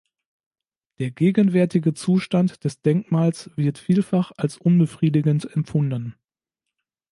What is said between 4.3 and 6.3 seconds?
als unbefriedigend empfunden.